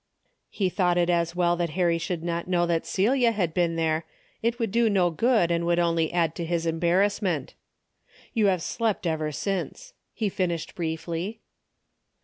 [0.49, 4.03] He thought it as well that Harry should not know that Celia had been there;
[4.41, 7.53] it could do no good and would only add to his embarrassment."
[8.33, 11.41] You have slept ever since," he finished briefly.